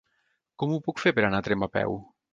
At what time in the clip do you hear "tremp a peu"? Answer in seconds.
1.49-1.99